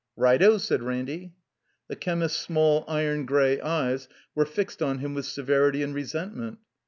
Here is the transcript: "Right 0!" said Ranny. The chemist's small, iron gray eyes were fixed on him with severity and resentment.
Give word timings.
"Right 0.15 0.41
0!" 0.41 0.57
said 0.57 0.81
Ranny. 0.81 1.35
The 1.87 1.95
chemist's 1.95 2.39
small, 2.39 2.85
iron 2.87 3.27
gray 3.27 3.61
eyes 3.61 4.09
were 4.33 4.47
fixed 4.47 4.81
on 4.81 4.97
him 4.97 5.13
with 5.13 5.27
severity 5.27 5.83
and 5.83 5.93
resentment. 5.93 6.57